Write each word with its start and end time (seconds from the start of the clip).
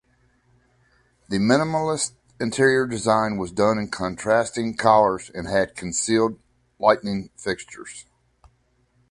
The 1.29 1.37
minimalist 1.37 2.13
interior 2.39 2.87
design 2.87 3.37
was 3.37 3.51
done 3.51 3.77
in 3.77 3.89
contrasting 3.91 4.75
colors 4.75 5.29
and 5.31 5.47
had 5.47 5.75
concealed 5.75 6.39
lightning 6.79 7.29
fixtures. 7.37 8.07